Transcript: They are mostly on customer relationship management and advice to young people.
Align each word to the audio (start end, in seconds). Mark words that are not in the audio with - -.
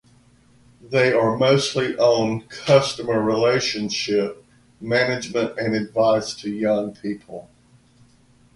They 0.81 1.13
are 1.13 1.37
mostly 1.37 1.95
on 1.95 2.47
customer 2.47 3.21
relationship 3.21 4.43
management 4.79 5.59
and 5.59 5.75
advice 5.75 6.33
to 6.37 6.49
young 6.49 6.95
people. 6.95 7.51